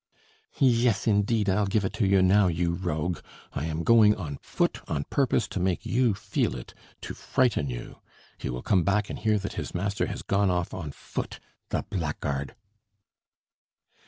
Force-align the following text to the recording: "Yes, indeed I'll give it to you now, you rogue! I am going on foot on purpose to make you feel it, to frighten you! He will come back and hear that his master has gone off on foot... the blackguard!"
"Yes, 0.57 1.05
indeed 1.05 1.47
I'll 1.47 1.67
give 1.67 1.85
it 1.85 1.93
to 1.93 2.07
you 2.07 2.23
now, 2.23 2.47
you 2.47 2.73
rogue! 2.73 3.19
I 3.53 3.65
am 3.67 3.83
going 3.83 4.15
on 4.15 4.37
foot 4.41 4.79
on 4.89 5.03
purpose 5.11 5.47
to 5.49 5.59
make 5.59 5.85
you 5.85 6.15
feel 6.15 6.55
it, 6.55 6.73
to 7.01 7.13
frighten 7.13 7.69
you! 7.69 7.99
He 8.39 8.49
will 8.49 8.63
come 8.63 8.81
back 8.81 9.11
and 9.11 9.19
hear 9.19 9.37
that 9.37 9.53
his 9.61 9.75
master 9.75 10.07
has 10.07 10.23
gone 10.23 10.49
off 10.49 10.73
on 10.73 10.91
foot... 10.91 11.39
the 11.69 11.83
blackguard!" 11.87 12.55